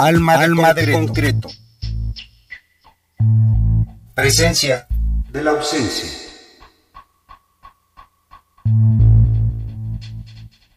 [0.00, 0.86] Alma, de, Alma concreto.
[0.86, 1.48] de concreto.
[4.14, 4.86] Presencia
[5.30, 6.08] de la ausencia.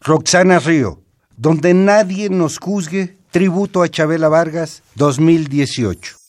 [0.02, 1.00] Roxana Río,
[1.38, 6.23] donde nadie nos juzgue, tributo a Chabela Vargas 2018.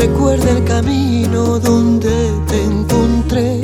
[0.00, 2.14] Recuerda el camino donde
[2.48, 3.60] te encontré.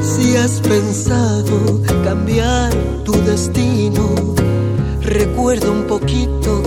[0.00, 2.72] Si has pensado cambiar
[3.04, 4.14] tu destino,
[5.00, 6.61] recuerda un poquito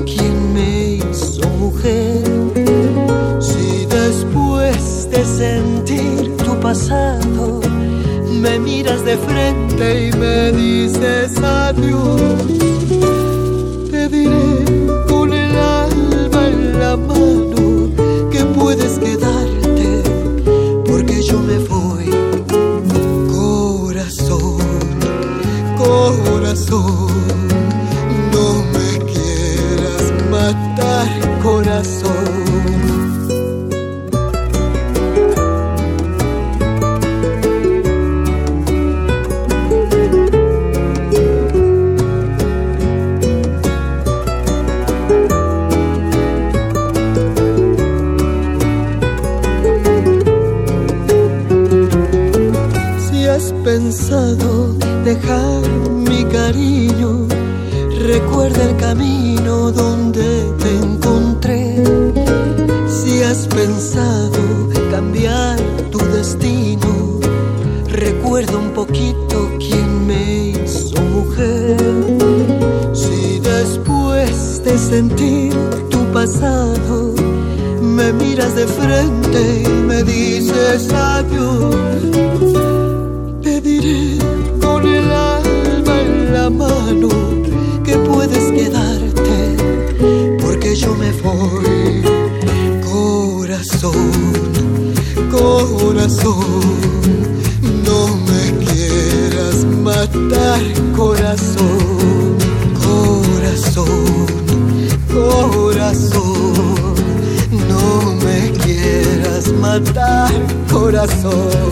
[109.80, 110.32] matar
[110.72, 111.70] corazón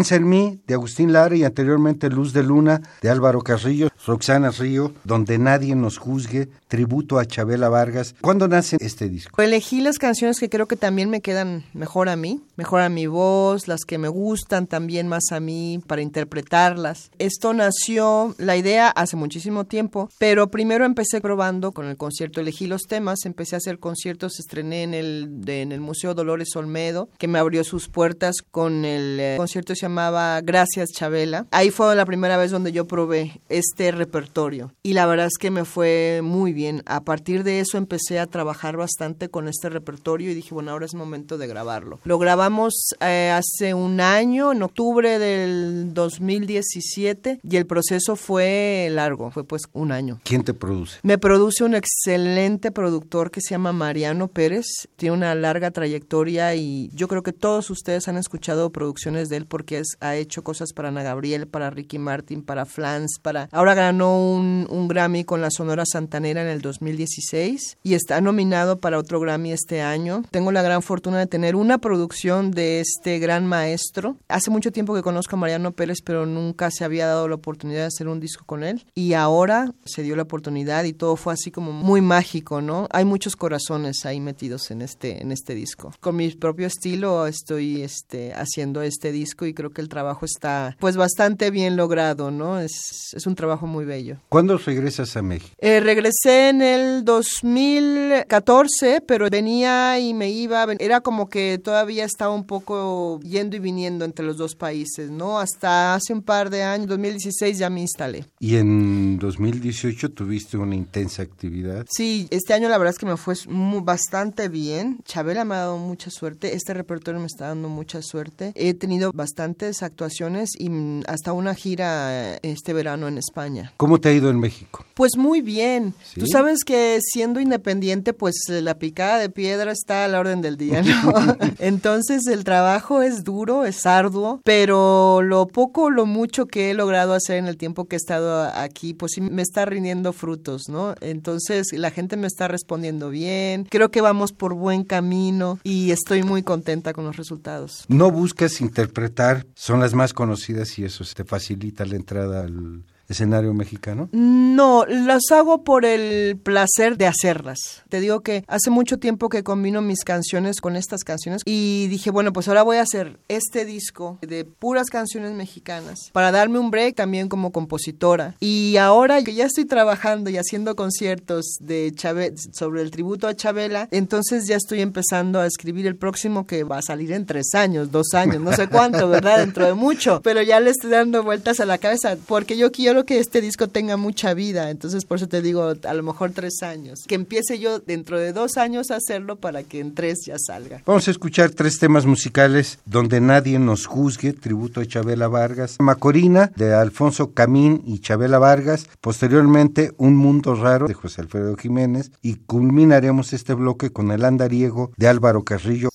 [0.00, 4.50] Piensa en mí, de Agustín Lara y anteriormente Luz de Luna, de Álvaro Carrillo, Roxana
[4.50, 8.14] Río, Donde nadie nos juzgue, tributo a Chabela Vargas.
[8.20, 9.40] ¿Cuándo nace este disco?
[9.42, 13.06] Elegí las canciones que creo que también me quedan mejor a mí, mejor a mi
[13.06, 17.10] voz, las que me gustan también más a mí para interpretarlas.
[17.18, 22.66] Esto nació, la idea hace muchísimo tiempo, pero primero empecé probando con el concierto, elegí
[22.66, 27.28] los temas, empecé a hacer conciertos, estrené en el, en el Museo Dolores Olmedo, que
[27.28, 31.46] me abrió sus puertas con el eh, concierto se llamaba Gracias Chabela.
[31.50, 35.50] Ahí fue la primera vez donde yo probé este repertorio y la verdad es que
[35.50, 36.82] me fue muy bien.
[36.86, 40.86] A partir de eso empecé a trabajar bastante con este repertorio y dije, bueno, ahora
[40.86, 41.98] es momento de grabarlo.
[42.04, 49.30] Lo grabamos eh, hace un año, en octubre del 2017 y el proceso fue largo,
[49.30, 50.20] fue pues un año.
[50.24, 50.98] ¿Quién te produce?
[51.02, 54.66] Me produce un excelente productor que se llama Mariano Pérez,
[54.96, 59.46] tiene una larga trayectoria y yo creo que todos ustedes han escuchado producciones de él
[59.46, 63.48] porque es, ha hecho cosas para Ana Gabriel, para Ricky Martin, para Flans, para...
[63.52, 68.78] Ahora ganó un, un Grammy con la Sonora Santanera en el 2016 y está nominado
[68.78, 70.22] para otro Grammy este año.
[70.30, 74.16] Tengo la gran fortuna de tener una producción de este gran maestro.
[74.28, 77.80] Hace mucho tiempo que conozco a Mariano Pérez, pero nunca se había dado la oportunidad
[77.80, 78.84] de hacer un disco con él.
[78.94, 82.86] Y ahora se dio la oportunidad y todo fue así como muy mágico, ¿no?
[82.90, 85.92] Hay muchos corazones ahí metidos en este, en este disco.
[86.00, 90.76] Con mi propio estilo estoy este, haciendo este disco y creo que el trabajo está
[90.78, 92.60] pues bastante bien logrado, ¿no?
[92.60, 94.18] Es, es un trabajo muy bello.
[94.28, 95.54] ¿Cuándo regresas a México?
[95.58, 102.34] Eh, regresé en el 2014, pero venía y me iba, era como que todavía estaba
[102.34, 105.38] un poco yendo y viniendo entre los dos países, ¿no?
[105.38, 108.26] Hasta hace un par de años, 2016 ya me instalé.
[108.38, 111.86] ¿Y en 2018 tuviste una intensa actividad?
[111.90, 114.98] Sí, este año la verdad es que me fue muy, bastante bien.
[115.04, 118.52] Chabela me ha dado mucha suerte, este repertorio me está dando mucha suerte.
[118.54, 120.70] He tenido bastantes actuaciones y
[121.06, 123.59] hasta una gira este verano en España.
[123.76, 124.84] ¿Cómo te ha ido en México?
[124.94, 125.94] Pues muy bien.
[126.04, 126.20] ¿Sí?
[126.20, 130.56] Tú sabes que siendo independiente, pues la picada de piedra está a la orden del
[130.56, 131.36] día, ¿no?
[131.58, 137.14] Entonces el trabajo es duro, es arduo, pero lo poco, lo mucho que he logrado
[137.14, 140.94] hacer en el tiempo que he estado aquí, pues sí me está rindiendo frutos, ¿no?
[141.00, 146.22] Entonces la gente me está respondiendo bien, creo que vamos por buen camino y estoy
[146.22, 147.84] muy contenta con los resultados.
[147.88, 153.52] No buscas interpretar, son las más conocidas y eso te facilita la entrada al escenario
[153.54, 154.08] mexicano?
[154.12, 157.82] No, las hago por el placer de hacerlas.
[157.88, 162.10] Te digo que hace mucho tiempo que combino mis canciones con estas canciones y dije,
[162.10, 166.70] bueno, pues ahora voy a hacer este disco de puras canciones mexicanas para darme un
[166.70, 168.34] break también como compositora.
[168.40, 173.34] Y ahora que ya estoy trabajando y haciendo conciertos de Chave sobre el tributo a
[173.34, 177.54] Chabela, entonces ya estoy empezando a escribir el próximo que va a salir en tres
[177.54, 179.38] años, dos años, no sé cuánto, ¿verdad?
[179.38, 180.20] Dentro de mucho.
[180.22, 183.68] Pero ya le estoy dando vueltas a la cabeza porque yo quiero que este disco
[183.68, 187.04] tenga mucha vida, entonces por eso te digo, a lo mejor tres años.
[187.06, 190.82] Que empiece yo dentro de dos años a hacerlo para que en tres ya salga.
[190.86, 196.50] Vamos a escuchar tres temas musicales donde nadie nos juzgue, tributo a Chabela Vargas, Macorina
[196.56, 202.36] de Alfonso Camín y Chabela Vargas, posteriormente Un Mundo Raro de José Alfredo Jiménez y
[202.36, 205.89] culminaremos este bloque con El Andariego de Álvaro Carrillo.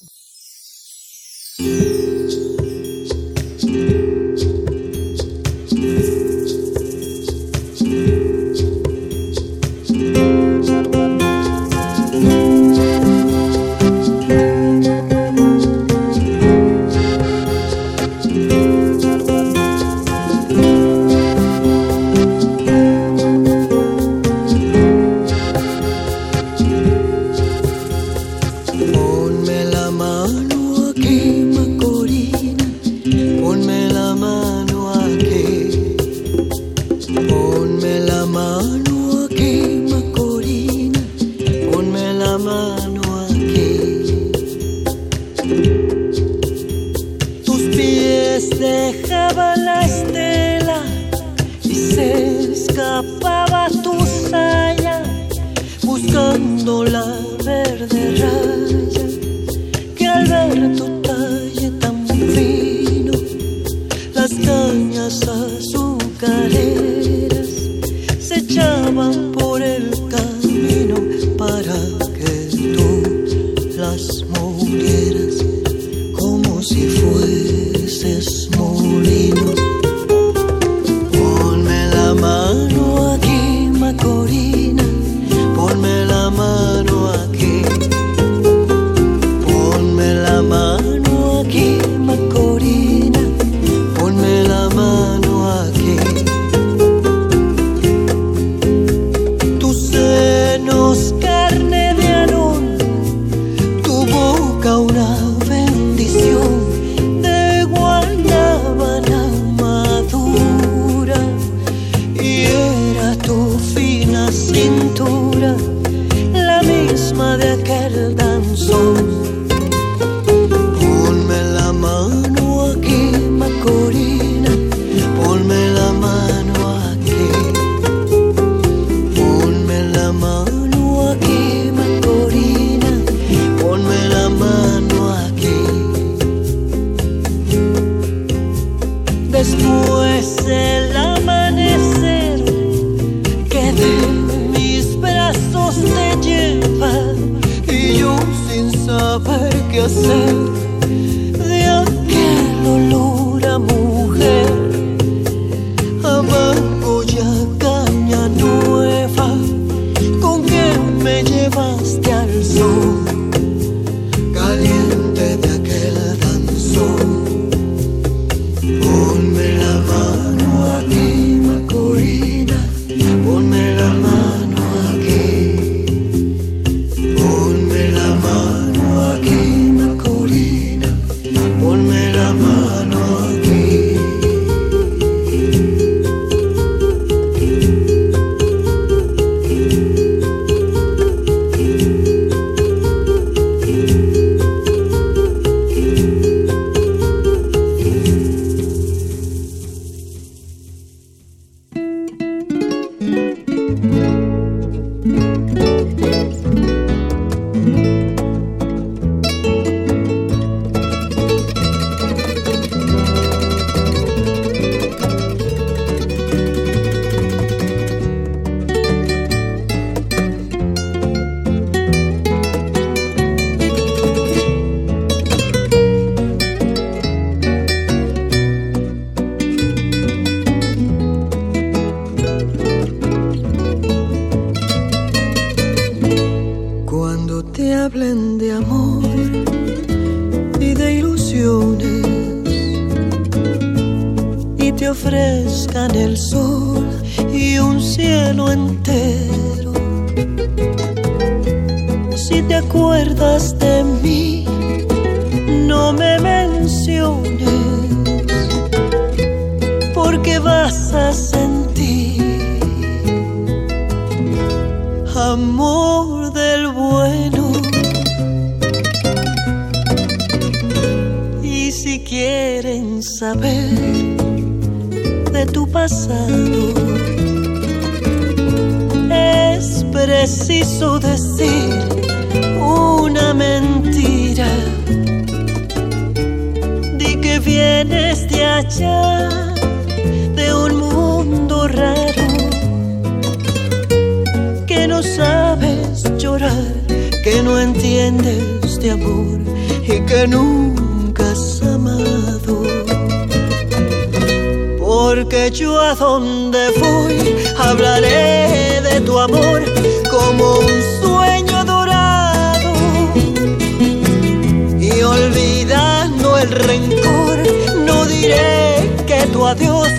[315.26, 317.38] olvidas, no el rencor.
[317.86, 319.90] No diré que tu adiós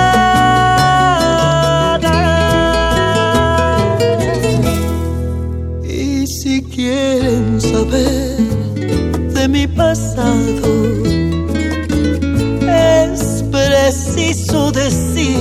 [5.82, 8.36] Y si quieren saber
[9.36, 10.68] de mi pasado,
[12.68, 15.38] es preciso decir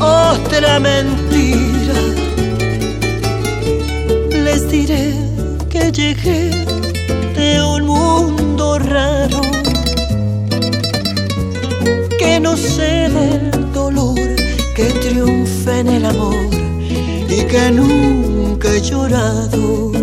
[0.00, 1.94] otra mentira.
[4.44, 5.23] Les diré
[5.94, 6.50] llegué
[7.36, 9.40] de un mundo raro
[12.18, 14.18] que no sé del dolor
[14.74, 16.48] que triunfa en el amor
[17.28, 19.93] y que nunca he llorado.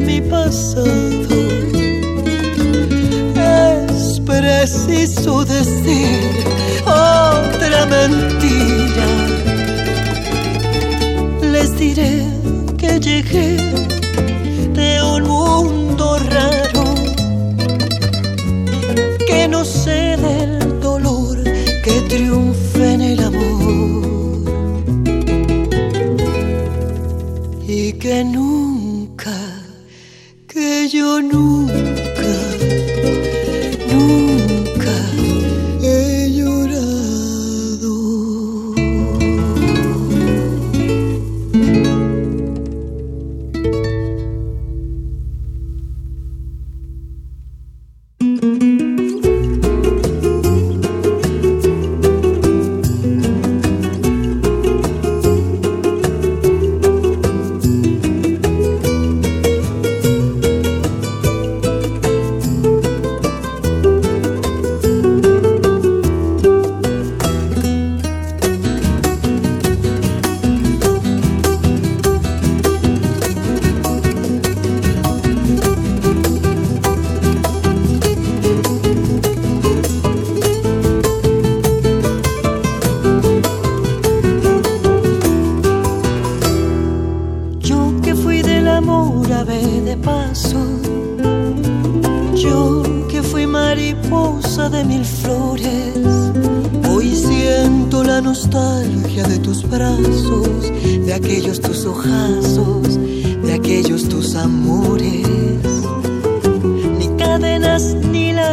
[0.00, 0.88] mi pasado.
[3.36, 6.18] Es preciso decir
[6.84, 9.06] otra mentira.
[11.52, 12.24] Les diré
[12.78, 13.56] que llegué
[14.74, 15.89] de un mundo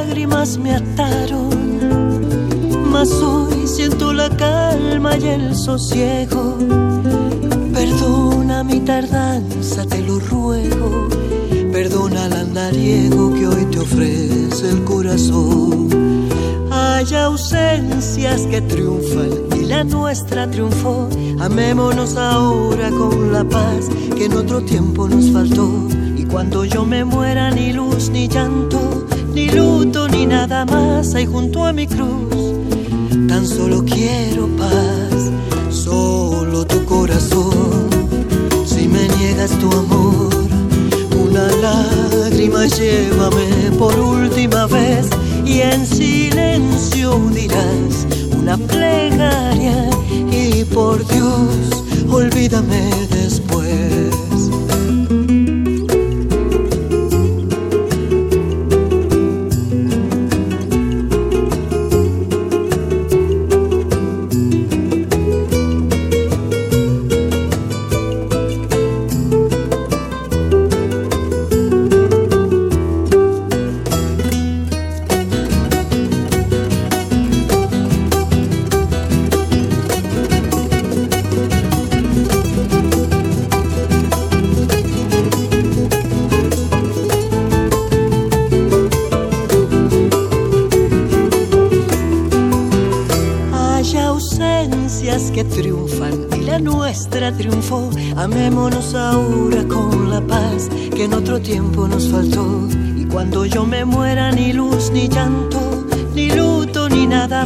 [0.08, 1.50] lágrimas me ataron,
[2.92, 6.58] mas hoy siento la calma y el sosiego.
[7.74, 11.08] Perdona mi tardanza, te lo ruego
[11.72, 15.90] Perdona al andariego que hoy te ofrece el corazón.
[16.72, 21.08] Hay ausencias que triunfan y la nuestra triunfó.
[21.40, 25.70] Amémonos ahora con la paz que en otro tiempo nos faltó.
[26.16, 29.06] Y cuando yo me muera, ni luz, ni llanto,
[29.38, 32.56] ni luto, ni nada más hay junto a mi cruz.
[33.28, 35.20] Tan solo quiero paz,
[35.70, 37.88] solo tu corazón.
[38.66, 40.34] Si me niegas tu amor
[41.24, 45.06] una lágrima, llévame por última vez
[45.46, 48.08] y en silencio dirás
[48.40, 49.90] una plegaria
[50.32, 51.50] y por Dios,
[52.10, 54.07] olvídame después.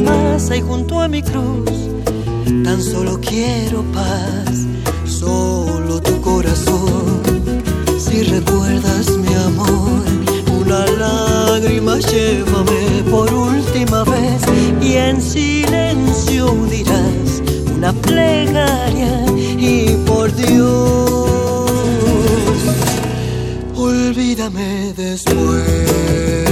[0.00, 1.70] más hay junto a mi cruz.
[2.64, 4.66] Tan solo quiero paz,
[5.04, 7.20] solo tu corazón.
[7.98, 10.02] Si recuerdas mi amor,
[10.60, 14.42] una lágrima llévame por última vez
[14.80, 17.42] y en silencio dirás
[17.76, 19.26] una plegaria
[19.58, 21.70] y por Dios,
[23.76, 26.51] olvídame después.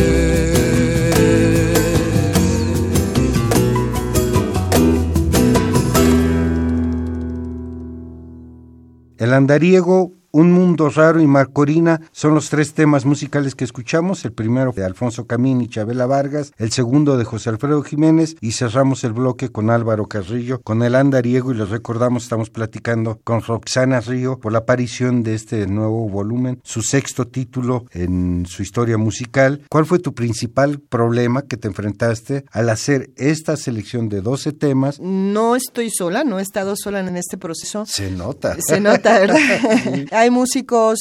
[9.20, 14.32] El andariego un mundo raro y Marcorina son los tres temas musicales que escuchamos, el
[14.32, 19.04] primero de Alfonso Camín y Chabela Vargas, el segundo de José Alfredo Jiménez y cerramos
[19.04, 24.00] el bloque con Álvaro Carrillo, con el andariego y les recordamos, estamos platicando con Roxana
[24.00, 29.62] Río por la aparición de este nuevo volumen, su sexto título en su historia musical.
[29.68, 35.00] ¿Cuál fue tu principal problema que te enfrentaste al hacer esta selección de 12 temas?
[35.00, 37.84] No estoy sola, no he estado sola en este proceso.
[37.86, 38.56] Se nota.
[38.60, 39.38] Se nota, ¿verdad?
[40.20, 40.98] Hay músicos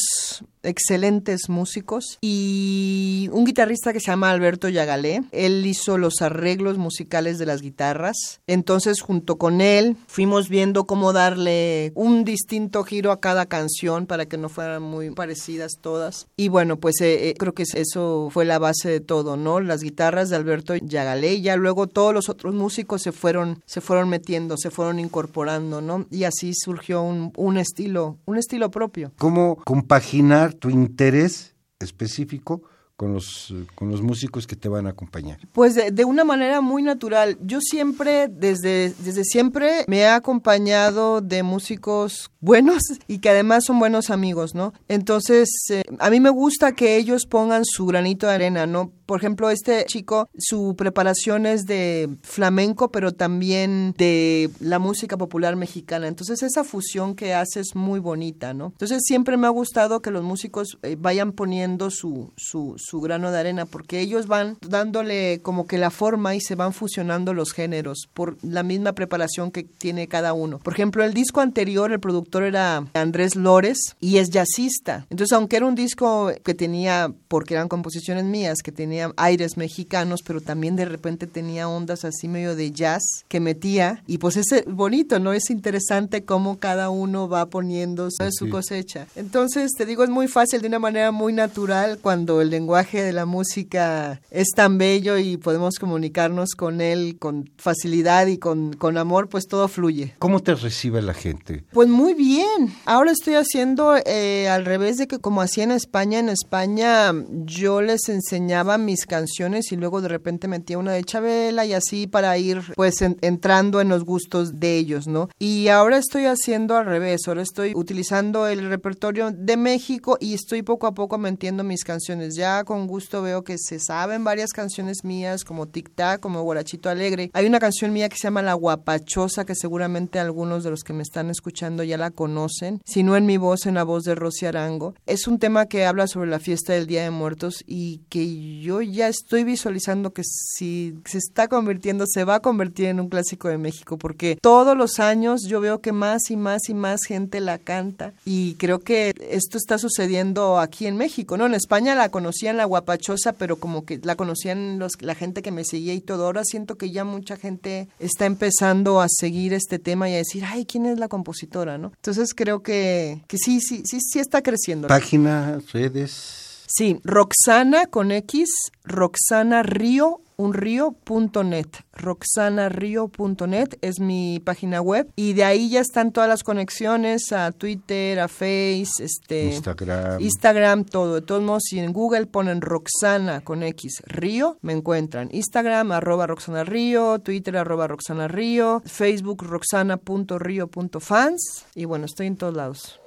[0.64, 5.24] excelentes músicos y un guitarrista que se llama Alberto Yagalé.
[5.32, 8.42] Él hizo los arreglos musicales de las guitarras.
[8.48, 14.26] Entonces, junto con él, fuimos viendo cómo darle un distinto giro a cada canción para
[14.26, 16.28] que no fueran muy parecidas todas.
[16.38, 19.60] Y bueno, pues eh, eh, creo que eso fue la base de todo, ¿no?
[19.60, 23.82] Las guitarras de Alberto Yagalé y ya luego todos los otros músicos se fueron, se
[23.82, 26.06] fueron metiendo, se fueron incorporando, ¿no?
[26.12, 29.12] Y así surgió un, un estilo, un estilo propio.
[29.18, 32.62] ¿Cómo compaginar tu interés específico
[33.00, 35.40] con los, con los músicos que te van a acompañar?
[35.54, 37.38] Pues de, una manera muy natural.
[37.42, 43.80] Yo siempre, desde, desde siempre, me he acompañado de músicos buenos y que además son
[43.80, 44.74] buenos amigos, ¿no?
[44.90, 48.92] Entonces, eh, a mí me gusta que ellos pongan su granito de arena, ¿no?
[49.10, 55.56] Por ejemplo, este chico, su preparación es de flamenco, pero también de la música popular
[55.56, 56.08] mexicana.
[56.08, 58.68] Entonces, esa fusión que hace es muy bonita, ¿no?
[58.68, 63.32] Entonces, siempre me ha gustado que los músicos eh, vayan poniendo su, su, su grano
[63.32, 67.52] de arena, porque ellos van dándole como que la forma y se van fusionando los
[67.52, 70.60] géneros por la misma preparación que tiene cada uno.
[70.60, 75.08] Por ejemplo, el disco anterior, el productor era Andrés Lores y es jazzista.
[75.10, 79.56] Entonces, aunque era un disco que tenía, porque eran composiciones mías, que tenía tenía aires
[79.56, 84.04] mexicanos, pero también de repente tenía ondas así medio de jazz que metía.
[84.08, 85.34] Y pues es bonito, ¿no?
[85.34, 89.08] Es interesante cómo cada uno va poniendo su cosecha.
[89.16, 93.14] Entonces, te digo, es muy fácil de una manera muy natural cuando el lenguaje de
[93.14, 98.98] la música es tan bello y podemos comunicarnos con él con facilidad y con, con
[98.98, 100.16] amor, pues todo fluye.
[100.20, 101.64] ¿Cómo te recibe la gente?
[101.72, 102.74] Pues muy bien.
[102.86, 106.20] Ahora estoy haciendo eh, al revés de que como hacía en España.
[106.20, 107.14] En España
[107.46, 112.08] yo les enseñaba mis canciones y luego de repente metía una de Chabela y así
[112.08, 115.30] para ir pues entrando en los gustos de ellos, ¿no?
[115.38, 117.22] Y ahora estoy haciendo al revés.
[117.28, 122.36] Ahora estoy utilizando el repertorio de México y estoy poco a poco metiendo mis canciones.
[122.36, 126.90] Ya con gusto veo que se saben varias canciones mías como Tic Tac, como Guarachito
[126.90, 127.30] Alegre.
[127.34, 130.94] Hay una canción mía que se llama La Guapachosa que seguramente algunos de los que
[130.94, 132.82] me están escuchando ya la conocen.
[132.86, 134.96] Si no en mi voz, en la voz de Rosy Arango.
[135.06, 138.79] Es un tema que habla sobre la fiesta del Día de Muertos y que yo
[138.82, 143.48] ya estoy visualizando que si se está convirtiendo, se va a convertir en un clásico
[143.48, 147.40] de México porque todos los años yo veo que más y más y más gente
[147.40, 151.46] la canta y creo que esto está sucediendo aquí en México, ¿no?
[151.46, 155.52] En España la conocían la guapachosa, pero como que la conocían los, la gente que
[155.52, 156.26] me seguía y todo.
[156.26, 160.44] Ahora siento que ya mucha gente está empezando a seguir este tema y a decir,
[160.46, 161.92] ay, ¿quién es la compositora, no?
[161.96, 164.88] Entonces creo que, que sí, sí, sí, sí está creciendo.
[164.88, 166.49] Página, redes.
[166.72, 168.48] Sí, Roxana con X,
[168.84, 171.68] Roxana Río unrío.net.
[171.92, 178.22] Roxanario.net es mi página web y de ahí ya están todas las conexiones a Twitter,
[178.22, 180.22] a Face, este, Instagram.
[180.22, 181.16] Instagram, todo.
[181.16, 185.28] De todos modos, si en Google ponen Roxana con X Río, me encuentran.
[185.32, 192.56] Instagram, arroba Roxana Río, Twitter, arroba Roxana Río, Facebook, roxana.río.fans y bueno, estoy en todos
[192.56, 193.02] lados.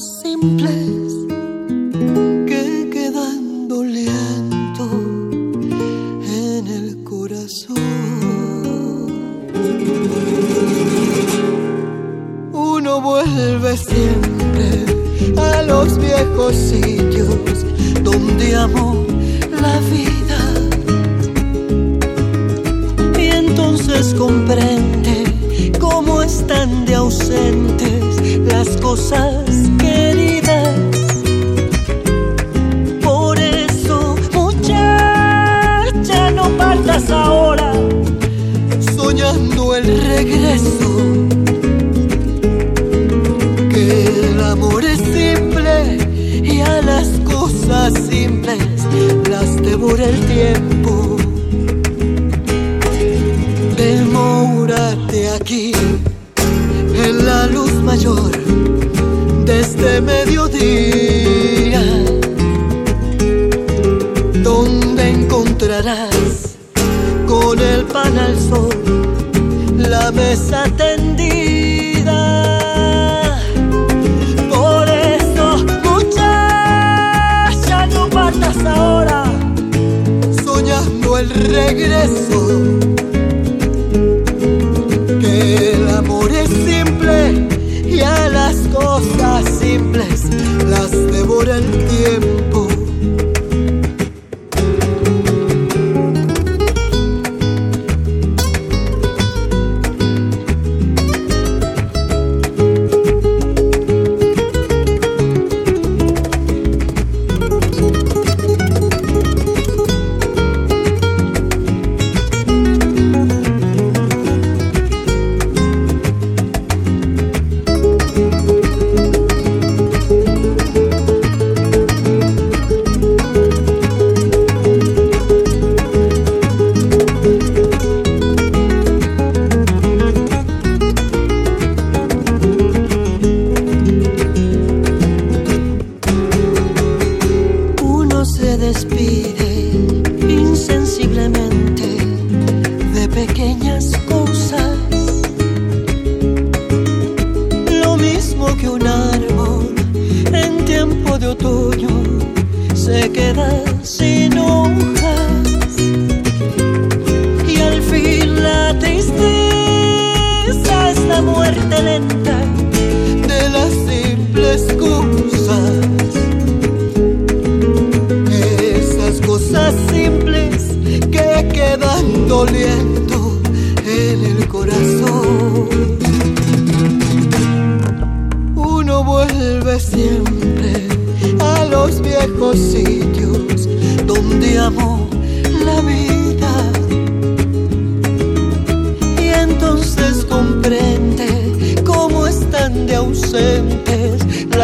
[0.00, 0.59] seem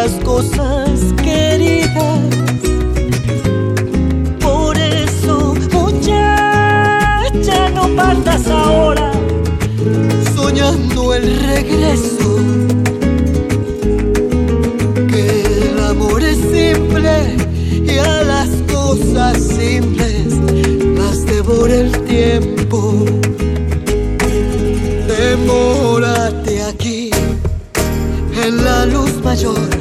[0.07, 2.21] las cosas queridas.
[4.41, 9.11] Por eso, muchacha, no partas ahora
[10.37, 12.39] soñando el regreso.
[15.11, 15.25] Que
[15.71, 17.37] el amor es simple
[17.93, 20.29] y a las cosas simples
[20.97, 23.05] las devora el tiempo.
[25.09, 27.11] Demórate aquí
[28.45, 29.76] en la luz mayor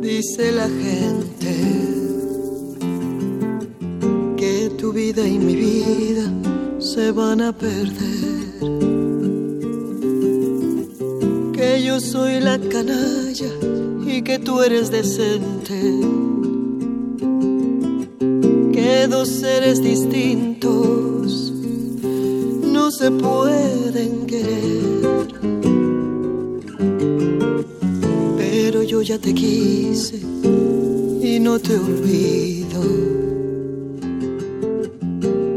[0.00, 1.54] dice la gente.
[4.36, 6.30] Que tu vida y mi vida
[6.78, 8.44] se van a perder.
[11.52, 13.52] Que yo soy la canalla
[14.06, 15.80] y que tú eres decente.
[18.72, 21.52] Que dos seres distintos
[22.72, 25.43] no se pueden querer.
[29.04, 32.82] Ya te quise y no te olvido.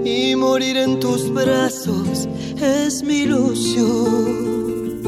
[0.04, 2.28] Y morir en tus brazos
[2.62, 5.02] es mi ilusión.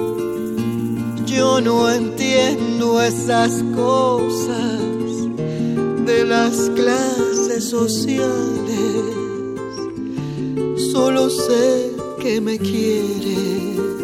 [1.26, 4.80] Yo no entiendo esas cosas
[6.06, 9.04] de las clases sociales.
[10.94, 13.99] Solo sé que me quieres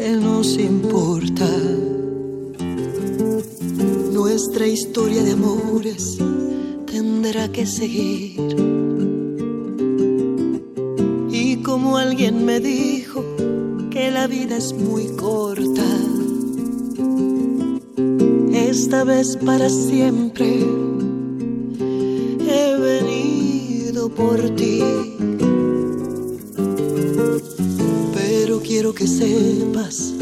[0.00, 1.46] que nos importa
[4.14, 6.16] nuestra historia de amores
[6.86, 8.40] tendrá que seguir.
[11.30, 13.22] Y como alguien me dijo
[13.90, 15.90] que la vida es muy corta,
[18.54, 20.64] esta vez para siempre
[22.48, 25.09] he venido por ti.
[28.90, 30.14] Quiero que sepas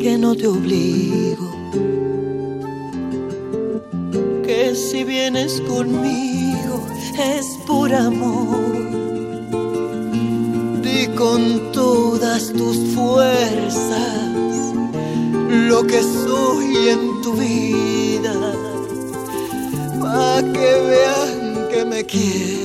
[0.00, 1.50] que no te obligo.
[4.44, 6.86] Que si vienes conmigo
[7.18, 8.74] es por amor.
[10.82, 14.74] Di con todas tus fuerzas
[15.48, 18.34] lo que soy en tu vida.
[20.00, 22.63] Pa' que vean que me quieres.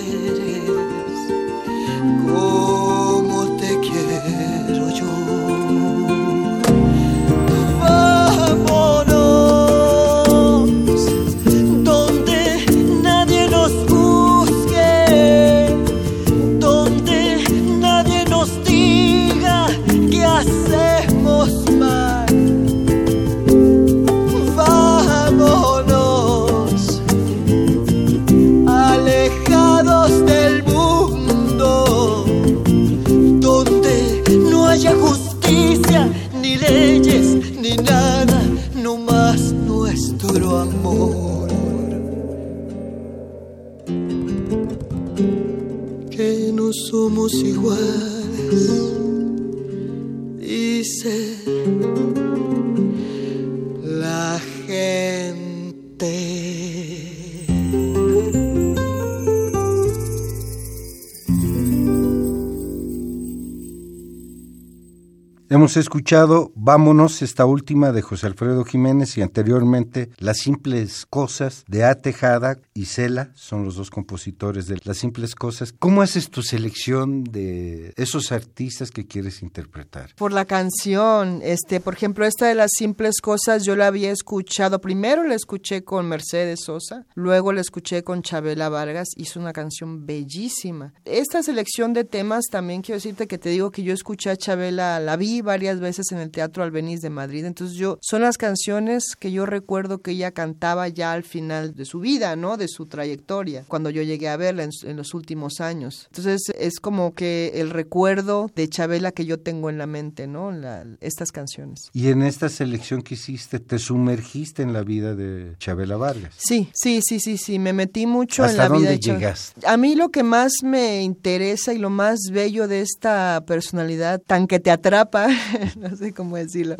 [65.59, 71.83] Hemos escuchado Vámonos, esta última de José Alfredo Jiménez y anteriormente Las Simples Cosas de
[71.83, 71.95] A.
[71.95, 75.73] Tejada y Cela, son los dos compositores de Las Simples Cosas.
[75.77, 80.15] ¿Cómo haces tu selección de esos artistas que quieres interpretar?
[80.15, 84.79] Por la canción, este, por ejemplo, esta de las simples cosas yo la había escuchado,
[84.79, 90.05] primero la escuché con Mercedes Sosa, luego la escuché con Chabela Vargas, hizo una canción
[90.05, 90.93] bellísima.
[91.03, 95.01] Esta selección de temas también quiero decirte que te digo que yo escuché a Chabela,
[95.01, 99.15] la vi varias veces en el Teatro Albeniz de Madrid, entonces yo son las canciones
[99.19, 102.55] que yo recuerdo que ella cantaba ya al final de su vida, ¿no?
[102.55, 106.05] De su trayectoria, cuando yo llegué a verla en, en los últimos años.
[106.11, 110.51] Entonces es como que el recuerdo de Chabela que yo tengo en la mente, ¿no?
[110.51, 111.89] La- estas canciones.
[111.93, 116.35] Y en esta selección que hiciste, te sumergiste en la vida de Chabela Vargas.
[116.37, 119.19] Sí, sí, sí, sí, sí, me metí mucho ¿Hasta en la vida de Chabela.
[119.19, 119.67] llegaste?
[119.67, 124.45] A mí lo que más me interesa y lo más bello de esta personalidad tan
[124.47, 125.27] que te atrapa,
[125.77, 126.75] no sé cómo decirlo,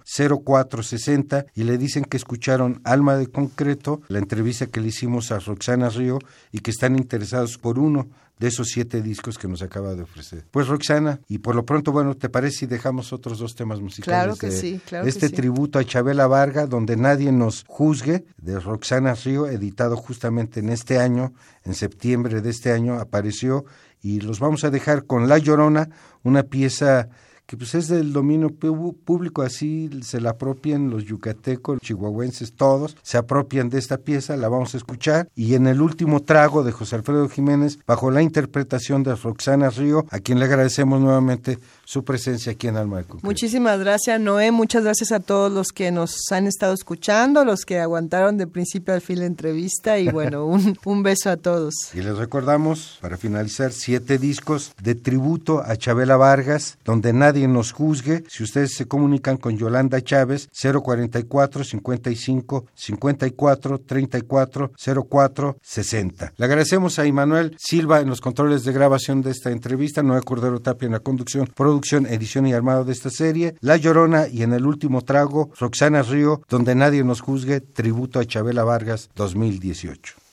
[0.43, 5.31] 04 60 y le dicen que escucharon Alma de Concreto, la entrevista que le hicimos
[5.31, 6.17] a Roxana Río
[6.51, 8.07] y que están interesados por uno
[8.39, 10.45] de esos siete discos que nos acaba de ofrecer.
[10.51, 14.05] Pues Roxana, y por lo pronto, bueno, ¿te parece si dejamos otros dos temas musicales?
[14.05, 19.13] Claro que sí, claro Este tributo a Chabela Varga, donde nadie nos juzgue, de Roxana
[19.13, 21.33] Río, editado justamente en este año,
[21.63, 23.65] en septiembre de este año, apareció,
[24.01, 25.89] y los vamos a dejar con La Llorona,
[26.23, 27.09] una pieza
[27.45, 32.97] que pues es del dominio público, así se la apropian los yucatecos, los chihuahuenses, todos,
[33.03, 36.71] se apropian de esta pieza, la vamos a escuchar, y en el último trago de
[36.71, 42.03] José Alfredo Jiménez, bajo la interpretación de Roxana Río, a quien le agradecemos nuevamente su
[42.03, 46.31] presencia aquí en Alma de Muchísimas gracias, Noé, muchas gracias a todos los que nos
[46.31, 50.77] han estado escuchando, los que aguantaron de principio al fin la entrevista, y bueno, un,
[50.85, 51.73] un beso a todos.
[51.93, 57.47] Y les recordamos, para finalizar, siete discos de tributo a Chabela Vargas, donde nadie nadie
[57.47, 58.23] nos juzgue.
[58.29, 64.71] Si ustedes se comunican con Yolanda Chávez, 044 55 54 34
[65.09, 66.33] 04 60.
[66.37, 70.61] Le agradecemos a Immanuel Silva en los controles de grabación de esta entrevista, Noé Cordero
[70.61, 74.53] Tapia en la conducción, producción, edición y armado de esta serie, La Llorona y en
[74.53, 80.24] el último trago, Roxana Río, donde nadie nos juzgue, tributo a Chabela Vargas 2018.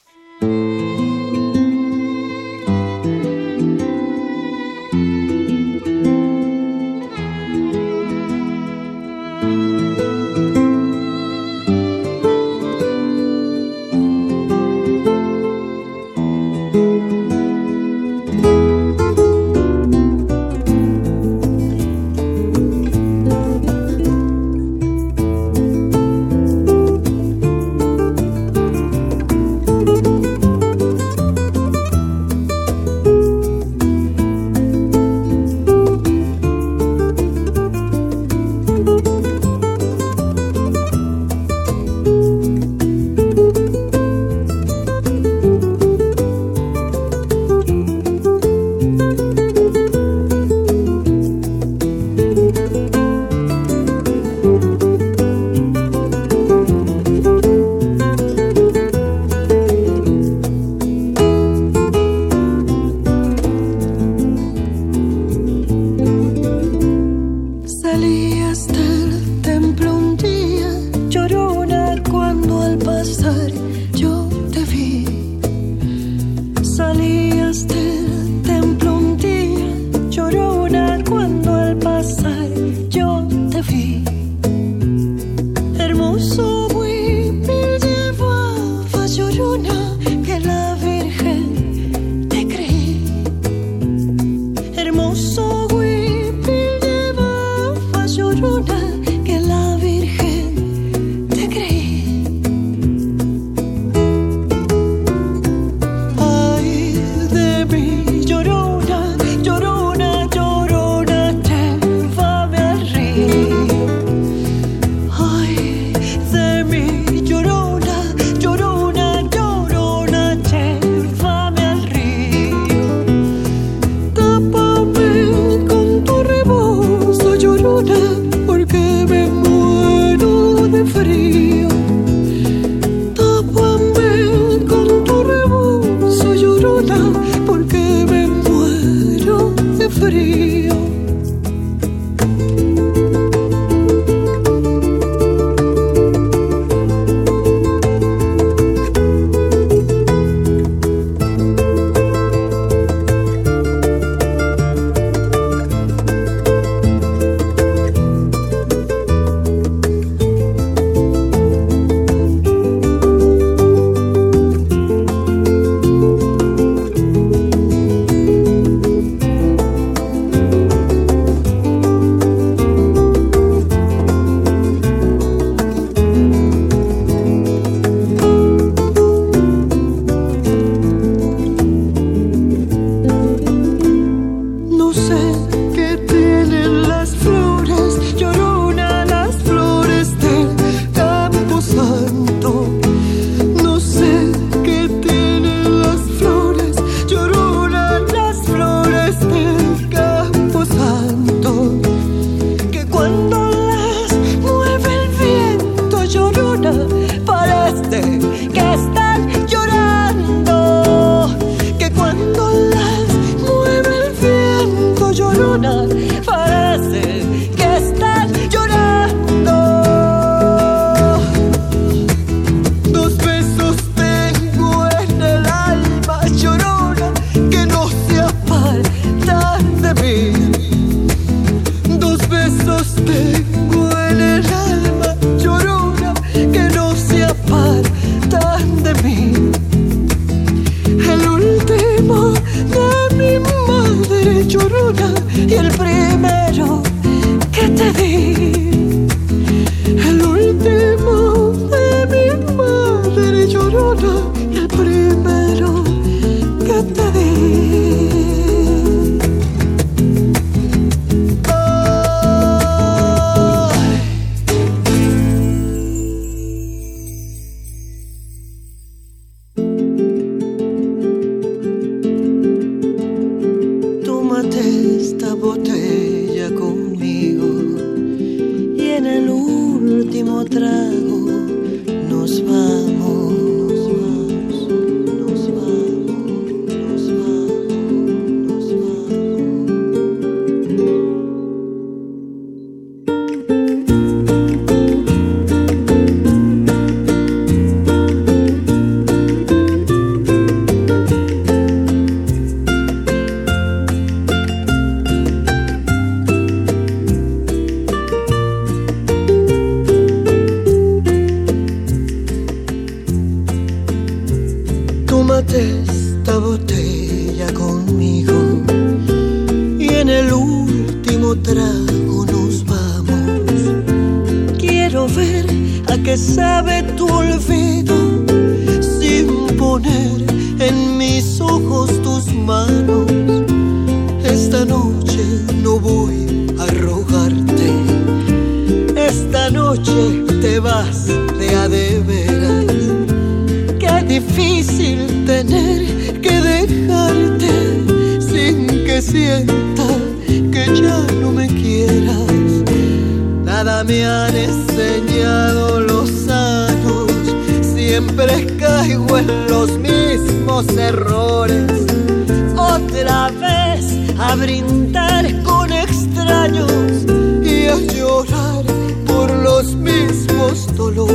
[370.53, 371.12] apostolou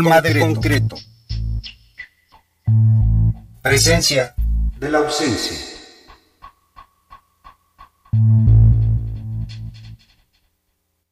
[0.00, 0.96] Alma, de, concreto.
[3.62, 4.29] Presencia.